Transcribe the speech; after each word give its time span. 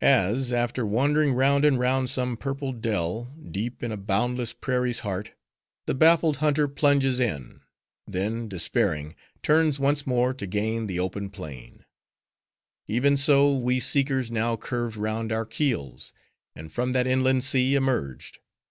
As, 0.00 0.54
after 0.54 0.86
wandering 0.86 1.34
round 1.34 1.62
and 1.62 1.78
round 1.78 2.08
some 2.08 2.38
purple 2.38 2.72
dell, 2.72 3.36
deep 3.50 3.82
in 3.82 3.92
a 3.92 3.98
boundless 3.98 4.54
prairie's 4.54 5.00
heart, 5.00 5.32
the 5.84 5.94
baffled 5.94 6.38
hunter 6.38 6.66
plunges 6.66 7.20
in; 7.20 7.60
then, 8.06 8.48
despairing, 8.48 9.14
turns 9.42 9.78
once 9.78 10.06
more 10.06 10.32
to 10.32 10.46
gain 10.46 10.86
the 10.86 10.98
open 10.98 11.28
plain; 11.28 11.84
even 12.88 13.18
so 13.18 13.54
we 13.54 13.78
seekers 13.78 14.30
now 14.30 14.56
curved 14.56 14.96
round 14.96 15.30
our 15.30 15.44
keels; 15.44 16.14
and 16.54 16.72
from 16.72 16.92
that 16.92 17.06
inland 17.06 17.44
sea 17.44 17.74
emerged. 17.74 18.38